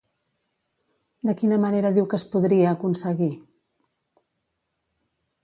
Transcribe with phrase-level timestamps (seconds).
[1.29, 3.29] De quina manera diu que es podria aconseguir?